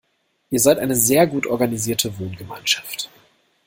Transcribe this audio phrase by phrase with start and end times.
[0.49, 3.11] Ihr seid eine sehr gut organisierte Wohngemeinschaft.